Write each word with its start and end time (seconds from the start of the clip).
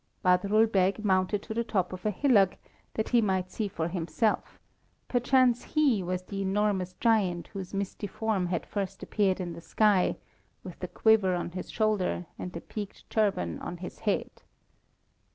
Badrul 0.25 0.65
Beg 0.65 1.05
mounted 1.05 1.43
to 1.43 1.53
the 1.53 1.63
top 1.63 1.93
of 1.93 2.07
a 2.07 2.09
hillock, 2.09 2.57
that 2.95 3.09
he 3.09 3.21
might 3.21 3.51
see 3.51 3.67
for 3.67 3.87
himself 3.87 4.59
perchance 5.07 5.61
he 5.63 6.01
was 6.01 6.23
the 6.23 6.41
enormous 6.41 6.93
giant 6.93 7.45
whose 7.49 7.71
misty 7.71 8.07
form 8.07 8.47
had 8.47 8.65
first 8.65 9.03
appeared 9.03 9.39
in 9.39 9.53
the 9.53 9.61
sky, 9.61 10.17
with 10.63 10.79
the 10.79 10.87
quiver 10.87 11.35
on 11.35 11.51
his 11.51 11.69
shoulder 11.69 12.25
and 12.39 12.53
the 12.53 12.61
peaked 12.61 13.07
turban 13.11 13.59
on 13.59 13.77
his 13.77 13.99
head. 13.99 14.41